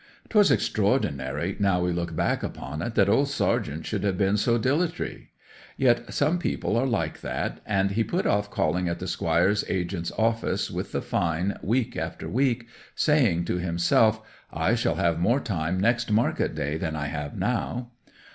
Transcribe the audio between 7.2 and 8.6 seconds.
it; and he put off